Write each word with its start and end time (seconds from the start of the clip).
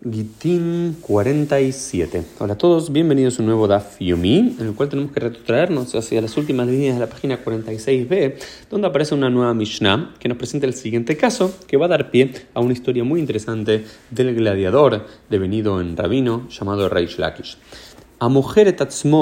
Gitín 0.00 0.96
47. 1.00 2.22
Hola 2.38 2.52
a 2.52 2.56
todos, 2.58 2.92
bienvenidos 2.92 3.38
a 3.38 3.42
un 3.42 3.46
nuevo 3.46 3.66
Daf 3.66 3.98
Yomi, 3.98 4.54
en 4.56 4.66
el 4.68 4.74
cual 4.74 4.88
tenemos 4.88 5.10
que 5.10 5.18
retrotraernos 5.18 5.92
hacia 5.96 6.22
las 6.22 6.36
últimas 6.36 6.68
líneas 6.68 6.94
de 6.94 7.00
la 7.00 7.08
página 7.08 7.44
46b, 7.44 8.34
donde 8.70 8.86
aparece 8.86 9.16
una 9.16 9.28
nueva 9.28 9.54
Mishnah 9.54 10.14
que 10.20 10.28
nos 10.28 10.38
presenta 10.38 10.68
el 10.68 10.74
siguiente 10.74 11.16
caso, 11.16 11.52
que 11.66 11.76
va 11.76 11.86
a 11.86 11.88
dar 11.88 12.12
pie 12.12 12.32
a 12.54 12.60
una 12.60 12.74
historia 12.74 13.02
muy 13.02 13.18
interesante 13.18 13.86
del 14.12 14.36
gladiador 14.36 15.04
devenido 15.28 15.80
en 15.80 15.96
rabino 15.96 16.48
llamado 16.48 16.88
Reish 16.88 17.18
Lakish. 17.18 17.58
A 18.20 18.28
mujer 18.28 18.76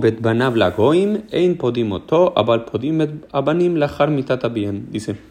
bet 0.00 0.20
banav 0.20 0.54
goim 0.76 1.22
ein 1.32 1.56
podimoto 1.56 2.32
abal 2.36 2.64
podimet 2.64 3.26
abanim 3.32 3.74
lachar 3.74 4.10
mitata 4.10 4.48
bien, 4.48 4.86
dice. 4.92 5.29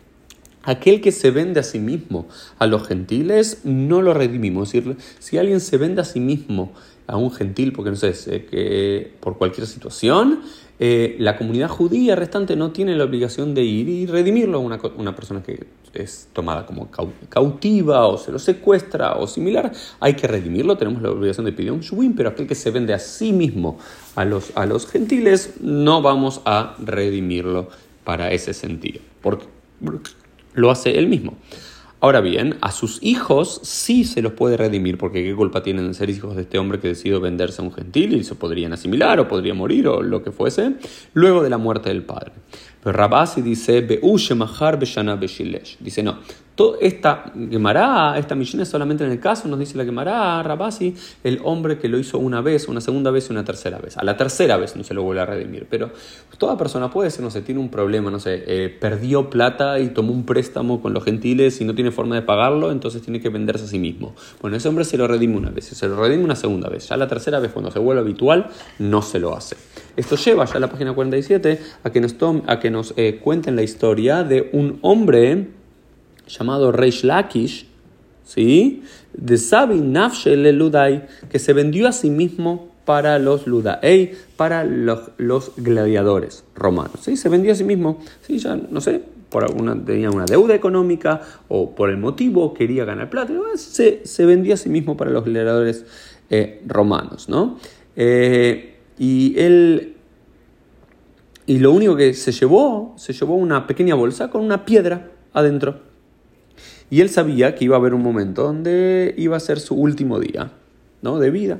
Aquel 0.69 1.01
que 1.01 1.11
se 1.11 1.31
vende 1.31 1.59
a 1.59 1.63
sí 1.63 1.79
mismo 1.79 2.27
a 2.59 2.67
los 2.67 2.87
gentiles, 2.87 3.61
no 3.63 4.03
lo 4.03 4.13
redimimos. 4.13 4.71
Decir, 4.71 4.97
si 5.17 5.39
alguien 5.39 5.61
se 5.61 5.77
vende 5.77 6.01
a 6.01 6.05
sí 6.05 6.19
mismo 6.19 6.73
a 7.07 7.17
un 7.17 7.31
gentil, 7.31 7.73
porque 7.73 7.89
no 7.89 7.95
sé, 7.95 8.13
que 8.45 9.11
por 9.19 9.39
cualquier 9.39 9.65
situación, 9.65 10.41
eh, 10.77 11.15
la 11.17 11.37
comunidad 11.37 11.69
judía 11.69 12.15
restante 12.15 12.55
no 12.55 12.69
tiene 12.69 12.95
la 12.95 13.05
obligación 13.05 13.55
de 13.55 13.63
ir 13.63 13.89
y 13.89 14.05
redimirlo 14.05 14.59
a 14.59 14.61
una, 14.61 15.15
persona 15.15 15.41
que 15.41 15.65
es 15.95 16.29
tomada 16.33 16.67
como 16.67 16.91
cautiva 17.29 18.05
o 18.05 18.19
se 18.19 18.31
lo 18.31 18.37
secuestra 18.37 19.13
o 19.13 19.25
similar. 19.25 19.71
Hay 19.99 20.13
que 20.13 20.27
redimirlo, 20.27 20.77
tenemos 20.77 21.01
la 21.01 21.09
obligación 21.09 21.47
de 21.47 21.51
pedir 21.51 21.71
un 21.71 21.79
shubim, 21.79 22.13
pero 22.13 22.29
aquel 22.29 22.45
que 22.45 22.53
se 22.53 22.69
vende 22.69 22.93
a 22.93 22.99
sí 22.99 23.33
mismo 23.33 23.79
a 24.15 24.23
los, 24.23 24.51
a 24.53 24.67
los 24.67 24.85
gentiles, 24.85 25.55
no 25.61 26.03
vamos 26.03 26.41
a 26.45 26.75
redimirlo 26.77 27.69
para 28.03 28.31
ese 28.31 28.53
sentido. 28.53 29.01
Porque 29.23 29.45
lo 30.53 30.71
hace 30.71 30.97
él 30.97 31.07
mismo. 31.07 31.37
Ahora 32.01 32.21
bien, 32.21 32.55
a 32.61 32.71
sus 32.71 33.03
hijos 33.03 33.59
sí 33.63 34.05
se 34.05 34.21
los 34.21 34.31
puede 34.31 34.55
redimir, 34.55 34.97
porque 34.97 35.21
qué 35.21 35.35
culpa 35.35 35.63
tienen 35.63 35.89
de 35.89 35.93
ser 35.93 36.09
hijos 36.09 36.33
de 36.33 36.43
este 36.43 36.57
hombre 36.57 36.79
que 36.79 36.87
decidió 36.87 37.19
venderse 37.19 37.61
a 37.61 37.65
un 37.65 37.73
gentil 37.73 38.13
y 38.13 38.23
se 38.23 38.35
podrían 38.35 38.71
asimilar 38.71 39.19
o 39.19 39.27
podría 39.27 39.53
morir 39.53 39.85
o 39.89 40.01
lo 40.01 40.23
que 40.23 40.31
fuese, 40.31 40.75
luego 41.13 41.43
de 41.43 41.49
la 41.49 41.57
muerte 41.57 41.89
del 41.89 42.03
padre. 42.03 42.31
Pero 42.81 42.93
Rabasi 42.93 43.41
dice, 43.41 43.81
Dice, 45.81 46.01
no, 46.01 46.19
esta 46.81 47.31
Gemara, 47.49 48.17
esta 48.17 48.35
misión 48.35 48.61
es 48.61 48.67
solamente 48.67 49.03
en 49.03 49.11
el 49.11 49.19
caso, 49.19 49.47
nos 49.47 49.59
dice 49.59 49.77
la 49.77 49.85
Gemara, 49.85 50.43
Rabasi, 50.43 50.93
el 51.23 51.39
hombre 51.43 51.77
que 51.77 51.87
lo 51.87 51.97
hizo 51.97 52.17
una 52.17 52.41
vez, 52.41 52.67
una 52.67 52.81
segunda 52.81 53.11
vez 53.11 53.29
y 53.29 53.31
una 53.31 53.45
tercera 53.45 53.77
vez. 53.77 53.97
A 53.97 54.03
la 54.03 54.17
tercera 54.17 54.57
vez 54.57 54.75
no 54.75 54.83
se 54.83 54.93
lo 54.93 55.03
vuelve 55.03 55.21
a 55.21 55.25
redimir. 55.25 55.67
Pero 55.69 55.91
toda 56.37 56.57
persona 56.57 56.89
puede 56.89 57.09
ser, 57.11 57.23
no 57.23 57.31
sé, 57.31 57.41
tiene 57.41 57.61
un 57.61 57.69
problema, 57.69 58.11
no 58.11 58.19
sé, 58.19 58.43
eh, 58.47 58.69
perdió 58.69 59.29
plata 59.29 59.79
y 59.79 59.89
tomó 59.89 60.11
un 60.11 60.25
préstamo 60.25 60.81
con 60.81 60.93
los 60.93 61.03
gentiles 61.03 61.61
y 61.61 61.65
no 61.65 61.75
tiene 61.75 61.91
forma 61.91 62.15
de 62.15 62.21
pagarlo, 62.21 62.71
entonces 62.71 63.01
tiene 63.01 63.19
que 63.19 63.29
venderse 63.29 63.65
a 63.65 63.67
sí 63.67 63.79
mismo. 63.79 64.15
Bueno, 64.41 64.57
ese 64.57 64.67
hombre 64.67 64.85
se 64.85 64.97
lo 64.97 65.07
redime 65.07 65.37
una 65.37 65.49
vez, 65.51 65.65
se 65.65 65.87
lo 65.87 65.95
redime 65.95 66.23
una 66.23 66.35
segunda 66.35 66.69
vez. 66.69 66.89
Ya 66.89 66.97
la 66.97 67.07
tercera 67.07 67.39
vez, 67.39 67.51
cuando 67.51 67.71
se 67.71 67.79
vuelve 67.79 68.01
habitual, 68.01 68.49
no 68.79 69.01
se 69.01 69.19
lo 69.19 69.35
hace. 69.35 69.55
Esto 69.95 70.15
lleva 70.15 70.45
ya 70.45 70.55
a 70.55 70.59
la 70.59 70.69
página 70.69 70.93
47 70.93 71.59
a 71.83 71.89
que 71.89 72.01
nos, 72.01 72.15
a 72.47 72.59
que 72.59 72.71
nos 72.71 72.93
eh, 72.97 73.19
cuenten 73.23 73.55
la 73.55 73.63
historia 73.63 74.23
de 74.23 74.49
un 74.53 74.79
hombre 74.81 75.58
llamado 76.29 76.71
Reish 76.71 77.03
Lakish, 77.03 77.67
¿sí? 78.23 78.83
de 79.13 79.37
Sabi 79.37 79.79
Nafshe 79.81 80.35
Ludai, 80.53 81.07
que 81.29 81.39
se 81.39 81.53
vendió 81.53 81.87
a 81.87 81.91
sí 81.91 82.09
mismo 82.09 82.69
para 82.85 83.19
los 83.19 83.47
Ludai, 83.47 84.13
para 84.37 84.63
los, 84.63 85.11
gladiadores 85.57 86.43
romanos. 86.55 86.99
¿sí? 87.01 87.17
Se 87.17 87.29
vendió 87.29 87.51
a 87.51 87.55
sí 87.55 87.63
mismo, 87.63 87.99
¿sí? 88.21 88.37
ya 88.39 88.55
no 88.55 88.81
sé, 88.81 89.01
por 89.29 89.43
alguna, 89.43 89.75
tenía 89.83 90.09
una 90.09 90.25
deuda 90.25 90.55
económica 90.55 91.21
o 91.47 91.75
por 91.75 91.89
el 91.89 91.97
motivo 91.97 92.53
quería 92.53 92.85
ganar 92.85 93.09
plata, 93.09 93.33
se, 93.55 94.01
se 94.05 94.25
vendió 94.25 94.53
a 94.53 94.57
sí 94.57 94.69
mismo 94.69 94.97
para 94.97 95.11
los 95.11 95.25
gladiadores 95.25 95.85
eh, 96.29 96.61
romanos. 96.65 97.29
¿no? 97.29 97.59
Eh, 97.95 98.75
y 98.97 99.37
él 99.37 99.95
y 101.49 101.57
lo 101.57 101.71
único 101.71 101.95
que 101.95 102.13
se 102.13 102.31
llevó, 102.31 102.93
se 102.95 103.11
llevó 103.11 103.33
una 103.33 103.65
pequeña 103.65 103.95
bolsa 103.95 104.29
con 104.29 104.43
una 104.43 104.65
piedra 104.65 105.09
adentro. 105.33 105.79
Y 106.89 107.01
él 107.01 107.09
sabía 107.09 107.55
que 107.55 107.65
iba 107.65 107.75
a 107.75 107.79
haber 107.79 107.93
un 107.93 108.01
momento 108.01 108.43
donde 108.43 109.13
iba 109.17 109.37
a 109.37 109.39
ser 109.39 109.59
su 109.59 109.75
último 109.75 110.19
día 110.19 110.51
¿no? 111.01 111.19
de 111.19 111.29
vida 111.29 111.59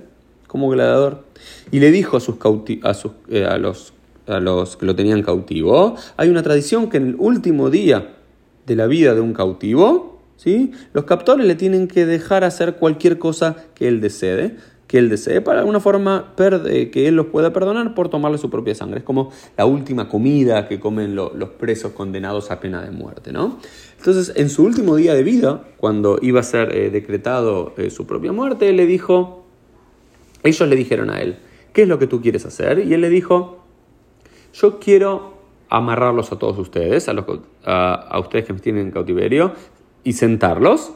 como 0.50 0.70
gladiador. 0.70 1.24
Y 1.72 1.80
le 1.80 1.92
dijo 1.92 2.18
a, 2.18 2.20
sus, 2.20 2.36
a, 2.84 2.94
sus 2.94 3.12
eh, 3.30 3.46
a, 3.46 3.58
los, 3.58 3.94
a 4.28 4.40
los 4.40 4.76
que 4.76 4.86
lo 4.86 4.96
tenían 4.96 5.22
cautivo, 5.22 5.96
hay 6.18 6.30
una 6.30 6.44
tradición 6.44 6.90
que 6.90 6.98
en 6.98 7.08
el 7.08 7.16
último 7.18 7.70
día 7.70 8.16
de 8.66 8.76
la 8.76 8.88
vida 8.88 9.14
de 9.14 9.22
un 9.22 9.34
cautivo, 9.34 10.20
¿sí? 10.36 10.72
los 10.94 11.06
captores 11.06 11.46
le 11.46 11.56
tienen 11.56 11.88
que 11.88 12.06
dejar 12.06 12.44
hacer 12.44 12.76
cualquier 12.76 13.20
cosa 13.20 13.56
que 13.76 13.88
él 13.88 14.02
desee 14.02 14.58
que 14.90 14.98
él 14.98 15.08
desee 15.08 15.40
para 15.40 15.60
alguna 15.60 15.80
forma 15.80 16.34
que 16.36 17.08
él 17.08 17.16
los 17.16 17.28
pueda 17.28 17.54
perdonar 17.54 17.94
por 17.94 18.10
tomarle 18.10 18.40
su 18.40 18.50
propia 18.50 18.74
sangre. 18.74 18.98
Es 18.98 19.04
como 19.06 19.32
la 19.56 19.68
última 19.68 20.10
comida 20.10 20.68
que 20.68 20.80
comen 20.80 21.16
los 21.16 21.50
presos 21.60 21.92
condenados 21.92 22.50
a 22.50 22.60
pena 22.60 22.82
de 22.82 22.90
muerte, 22.90 23.32
¿no? 23.32 23.60
Entonces, 24.00 24.34
en 24.36 24.50
su 24.50 24.64
último 24.64 24.96
día 24.96 25.14
de 25.14 25.22
vida, 25.22 25.64
cuando 25.78 26.18
iba 26.24 26.40
a 26.40 26.44
ser 26.44 26.76
eh, 26.76 26.90
decretado 26.90 27.76
eh, 27.78 27.92
su 27.92 28.08
propia 28.08 28.32
muerte, 28.32 28.74
le 28.74 28.88
dijo, 28.88 29.46
ellos 30.42 30.68
le 30.68 30.76
dijeron 30.76 31.12
a 31.12 31.22
él, 31.22 31.38
¿qué 31.72 31.84
es 31.84 31.88
lo 31.88 32.00
que 32.00 32.08
tú 32.08 32.20
quieres 32.20 32.48
hacer? 32.48 32.80
Y 32.80 32.92
él 32.92 33.02
le 33.02 33.10
dijo, 33.10 33.60
yo 34.56 34.80
quiero 34.80 35.36
amarrarlos 35.70 36.32
a 36.32 36.40
todos 36.40 36.58
ustedes, 36.58 37.08
a, 37.08 37.14
los, 37.14 37.26
a 37.64 38.20
ustedes 38.20 38.46
que 38.46 38.54
me 38.54 38.60
tienen 38.60 38.88
en 38.88 38.92
cautiverio, 38.92 39.54
y 40.04 40.14
sentarlos 40.14 40.94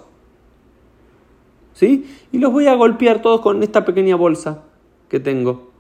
Y 2.32 2.38
los 2.38 2.52
voy 2.52 2.68
a 2.68 2.76
golpear 2.76 3.22
todos 3.22 3.42
con 3.42 3.64
esta 3.64 3.86
pequeña 3.86 4.16
bolsa 4.16 4.64
que 5.10 5.20
tengo, 5.20 5.72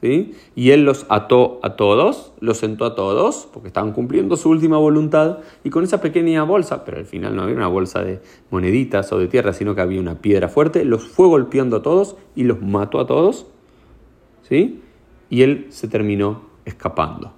¿sí? 0.00 0.34
Y 0.54 0.70
él 0.70 0.84
los 0.84 1.06
ató 1.08 1.60
a 1.62 1.76
todos, 1.76 2.32
los 2.40 2.58
sentó 2.58 2.84
a 2.84 2.94
todos, 2.94 3.48
porque 3.52 3.68
estaban 3.68 3.92
cumpliendo 3.92 4.36
su 4.36 4.50
última 4.50 4.78
voluntad, 4.78 5.38
y 5.64 5.70
con 5.70 5.84
esa 5.84 6.00
pequeña 6.00 6.42
bolsa, 6.42 6.84
pero 6.84 6.98
al 6.98 7.04
final 7.04 7.36
no 7.36 7.42
había 7.42 7.56
una 7.56 7.68
bolsa 7.68 8.02
de 8.02 8.20
moneditas 8.50 9.12
o 9.12 9.18
de 9.18 9.28
tierra, 9.28 9.52
sino 9.52 9.74
que 9.74 9.80
había 9.80 10.00
una 10.00 10.20
piedra 10.20 10.48
fuerte, 10.48 10.84
los 10.84 11.06
fue 11.06 11.28
golpeando 11.28 11.76
a 11.76 11.82
todos 11.82 12.16
y 12.34 12.44
los 12.44 12.60
mató 12.60 12.98
a 12.98 13.06
todos, 13.06 13.46
¿sí? 14.42 14.82
Y 15.30 15.42
él 15.42 15.66
se 15.70 15.88
terminó 15.88 16.42
escapando. 16.64 17.32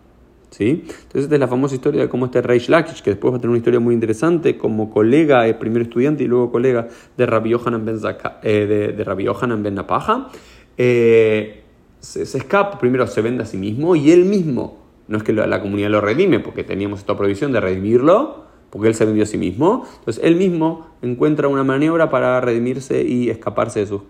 Entonces, 0.59 1.23
esta 1.25 1.35
es 1.35 1.41
la 1.41 1.49
famosa 1.49 1.75
historia 1.75 2.03
de 2.03 2.09
cómo 2.09 2.27
este 2.27 2.43
Reish 2.43 2.69
Lakish, 2.69 3.03
que 3.03 3.11
después 3.11 3.33
va 3.33 3.37
a 3.37 3.41
tener 3.41 3.51
una 3.51 3.59
historia 3.59 3.81
muy 3.81 3.95
interesante, 3.95 4.57
como 4.57 4.91
colega, 4.91 5.47
el 5.47 5.57
primer 5.57 5.83
estudiante 5.83 6.25
y 6.25 6.27
luego 6.27 6.51
colega 6.51 6.89
de 7.17 7.27
Rabbi 7.27 7.51
Yohanan 7.51 7.85
ben, 7.85 8.01
eh, 8.43 8.67
de, 8.67 8.93
de 8.93 9.05
Rabbi 9.05 9.25
Yohanan 9.25 9.63
ben 9.63 9.75
Napaja, 9.75 10.29
eh, 10.77 11.63
se, 12.01 12.23
escapa, 12.23 12.79
primero 12.79 13.07
se 13.07 13.21
vende 13.23 13.43
a 13.43 13.47
sí 13.47 13.57
mismo 13.57 13.97
y 13.97 14.11
él 14.11 14.25
mismo, 14.25 14.79
no 15.09 15.19
es 15.19 15.23
que 15.23 15.33
la, 15.33 15.61
comunidad 15.61 15.91
lo 15.91 16.01
redime, 16.01 16.41
porque 16.41 16.65
teníamos 16.65 17.01
esta 17.01 17.17
prohibición 17.17 17.53
de 17.53 17.61
redimirlo, 17.61 18.45
porque 18.71 18.89
él 18.89 18.95
se 18.95 19.05
vendió 19.05 19.25
a 19.25 19.27
sí 19.27 19.39
mismo, 19.39 19.87
entonces 19.99 20.23
él 20.25 20.37
mismo 20.37 20.89
encuentra 21.03 21.49
una 21.49 21.65
maniobra 21.65 22.11
para 22.11 22.41
redimirse 22.41 23.03
y 23.03 23.31
escaparse 23.31 23.81
de 23.81 23.87
sus 23.87 24.03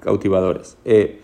cautivadores. 0.00 0.76
Eh, 0.84 1.20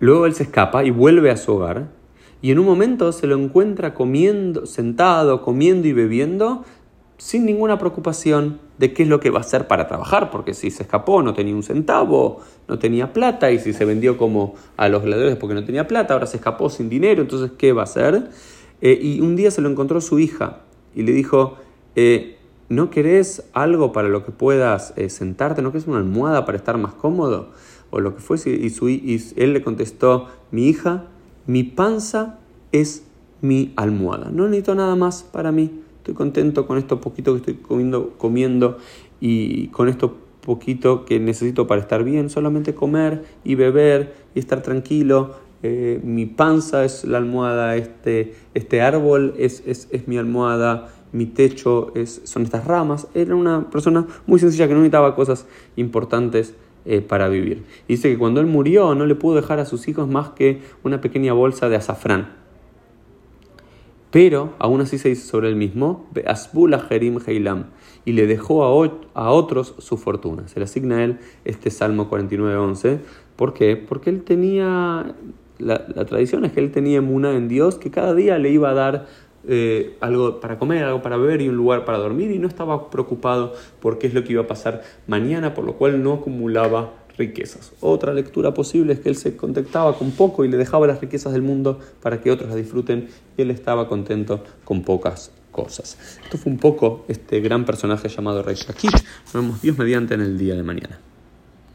luego 0.00 0.26
él 0.26 0.34
se 0.34 0.44
escapa 0.44 0.84
y 0.84 0.90
vuelve 0.90 1.30
a 1.30 1.36
su 1.36 1.54
hogar 1.54 1.97
y 2.40 2.50
en 2.50 2.58
un 2.58 2.66
momento 2.66 3.12
se 3.12 3.26
lo 3.26 3.36
encuentra 3.36 3.94
comiendo, 3.94 4.66
sentado, 4.66 5.42
comiendo 5.42 5.88
y 5.88 5.92
bebiendo 5.92 6.64
sin 7.18 7.44
ninguna 7.44 7.78
preocupación 7.78 8.60
de 8.78 8.92
qué 8.92 9.02
es 9.02 9.08
lo 9.08 9.18
que 9.18 9.30
va 9.30 9.38
a 9.38 9.40
hacer 9.40 9.66
para 9.66 9.88
trabajar, 9.88 10.30
porque 10.30 10.54
si 10.54 10.70
se 10.70 10.84
escapó 10.84 11.20
no 11.20 11.34
tenía 11.34 11.54
un 11.54 11.64
centavo, 11.64 12.40
no 12.68 12.78
tenía 12.78 13.12
plata, 13.12 13.50
y 13.50 13.58
si 13.58 13.72
se 13.72 13.84
vendió 13.84 14.16
como 14.16 14.54
a 14.76 14.88
los 14.88 15.02
gladiadores 15.02 15.36
porque 15.36 15.54
no 15.54 15.64
tenía 15.64 15.88
plata, 15.88 16.14
ahora 16.14 16.26
se 16.26 16.36
escapó 16.36 16.70
sin 16.70 16.88
dinero, 16.88 17.22
entonces 17.22 17.50
¿qué 17.58 17.72
va 17.72 17.82
a 17.82 17.84
hacer? 17.84 18.28
Eh, 18.80 18.98
y 19.02 19.20
un 19.20 19.34
día 19.34 19.50
se 19.50 19.60
lo 19.60 19.68
encontró 19.68 20.00
su 20.00 20.20
hija 20.20 20.60
y 20.94 21.02
le 21.02 21.10
dijo, 21.10 21.56
eh, 21.96 22.38
¿no 22.68 22.88
querés 22.90 23.44
algo 23.52 23.90
para 23.90 24.08
lo 24.08 24.24
que 24.24 24.30
puedas 24.30 24.94
eh, 24.96 25.10
sentarte? 25.10 25.60
¿No 25.60 25.72
querés 25.72 25.88
una 25.88 25.98
almohada 25.98 26.44
para 26.44 26.56
estar 26.56 26.78
más 26.78 26.94
cómodo? 26.94 27.50
O 27.90 27.98
lo 27.98 28.14
que 28.14 28.20
fuese, 28.20 28.50
y, 28.50 28.70
su, 28.70 28.88
y 28.88 29.20
él 29.36 29.54
le 29.54 29.62
contestó, 29.62 30.28
mi 30.52 30.68
hija, 30.68 31.06
mi 31.48 31.64
panza 31.64 32.38
es 32.72 33.04
mi 33.40 33.72
almohada. 33.74 34.30
No 34.30 34.44
necesito 34.44 34.74
nada 34.74 34.94
más 34.96 35.22
para 35.22 35.50
mí. 35.50 35.80
Estoy 35.96 36.14
contento 36.14 36.66
con 36.66 36.76
esto 36.76 37.00
poquito 37.00 37.32
que 37.32 37.38
estoy 37.38 37.54
comiendo, 37.54 38.10
comiendo 38.18 38.76
y 39.18 39.68
con 39.68 39.88
esto 39.88 40.14
poquito 40.42 41.06
que 41.06 41.18
necesito 41.18 41.66
para 41.66 41.80
estar 41.80 42.04
bien. 42.04 42.28
Solamente 42.28 42.74
comer 42.74 43.24
y 43.44 43.54
beber 43.54 44.14
y 44.34 44.40
estar 44.40 44.62
tranquilo. 44.62 45.36
Eh, 45.62 46.00
mi 46.04 46.26
panza 46.26 46.84
es 46.84 47.04
la 47.04 47.16
almohada, 47.16 47.76
este, 47.76 48.34
este 48.52 48.82
árbol 48.82 49.34
es, 49.38 49.62
es, 49.66 49.88
es 49.90 50.06
mi 50.06 50.18
almohada, 50.18 50.90
mi 51.12 51.24
techo 51.24 51.92
es, 51.94 52.20
son 52.24 52.42
estas 52.42 52.66
ramas. 52.66 53.08
Era 53.14 53.34
una 53.34 53.70
persona 53.70 54.06
muy 54.26 54.38
sencilla 54.38 54.68
que 54.68 54.74
no 54.74 54.80
necesitaba 54.80 55.16
cosas 55.16 55.46
importantes 55.76 56.54
eh, 56.84 57.00
para 57.00 57.28
vivir. 57.28 57.64
Dice 57.86 58.10
que 58.10 58.18
cuando 58.18 58.40
él 58.40 58.46
murió 58.46 58.94
no 58.94 59.06
le 59.06 59.14
pudo 59.14 59.36
dejar 59.36 59.58
a 59.58 59.64
sus 59.64 59.88
hijos 59.88 60.08
más 60.08 60.30
que 60.30 60.60
una 60.82 61.00
pequeña 61.00 61.32
bolsa 61.32 61.68
de 61.68 61.76
azafrán. 61.76 62.38
Pero 64.10 64.54
aún 64.58 64.80
así 64.80 64.96
se 64.96 65.10
dice 65.10 65.26
sobre 65.26 65.48
él 65.48 65.56
mismo, 65.56 66.06
Jerim 66.88 67.18
Heilam. 67.26 67.66
y 68.06 68.12
le 68.12 68.26
dejó 68.26 68.64
a, 68.64 68.90
a 69.14 69.30
otros 69.30 69.74
su 69.78 69.98
fortuna. 69.98 70.48
Se 70.48 70.58
le 70.58 70.64
asigna 70.64 70.96
a 70.96 71.04
él 71.04 71.18
este 71.44 71.70
Salmo 71.70 72.10
49.11. 72.10 73.00
¿Por 73.36 73.52
qué? 73.52 73.76
Porque 73.76 74.08
él 74.08 74.22
tenía, 74.22 75.14
la, 75.58 75.84
la 75.94 76.04
tradición 76.06 76.46
es 76.46 76.52
que 76.52 76.60
él 76.60 76.70
tenía 76.72 76.98
emuna 76.98 77.32
en 77.34 77.48
Dios 77.48 77.76
que 77.76 77.90
cada 77.90 78.14
día 78.14 78.38
le 78.38 78.50
iba 78.50 78.70
a 78.70 78.74
dar 78.74 79.06
eh, 79.48 79.96
algo 80.00 80.40
para 80.40 80.58
comer, 80.58 80.84
algo 80.84 81.02
para 81.02 81.16
beber 81.16 81.40
y 81.40 81.48
un 81.48 81.56
lugar 81.56 81.84
para 81.84 81.98
dormir 81.98 82.30
y 82.30 82.38
no 82.38 82.46
estaba 82.46 82.90
preocupado 82.90 83.54
por 83.80 83.98
qué 83.98 84.06
es 84.06 84.14
lo 84.14 84.22
que 84.22 84.34
iba 84.34 84.42
a 84.42 84.46
pasar 84.46 84.82
mañana, 85.06 85.54
por 85.54 85.64
lo 85.64 85.74
cual 85.74 86.02
no 86.02 86.12
acumulaba 86.12 86.92
riquezas. 87.16 87.72
Otra 87.80 88.14
lectura 88.14 88.54
posible 88.54 88.92
es 88.92 89.00
que 89.00 89.08
él 89.08 89.16
se 89.16 89.36
contentaba 89.36 89.96
con 89.96 90.12
poco 90.12 90.44
y 90.44 90.48
le 90.48 90.56
dejaba 90.56 90.86
las 90.86 91.00
riquezas 91.00 91.32
del 91.32 91.42
mundo 91.42 91.80
para 92.02 92.20
que 92.20 92.30
otros 92.30 92.48
las 92.48 92.56
disfruten 92.56 93.08
y 93.36 93.42
él 93.42 93.50
estaba 93.50 93.88
contento 93.88 94.44
con 94.64 94.82
pocas 94.82 95.32
cosas. 95.50 95.98
Esto 96.22 96.38
fue 96.38 96.52
un 96.52 96.58
poco 96.58 97.04
este 97.08 97.40
gran 97.40 97.64
personaje 97.64 98.08
llamado 98.08 98.42
Rey 98.42 98.54
Shakir. 98.54 98.92
Nos 98.92 99.32
vemos 99.32 99.62
Dios 99.62 99.76
mediante 99.76 100.14
en 100.14 100.20
el 100.20 100.38
día 100.38 100.54
de 100.54 100.62
mañana. 100.62 101.00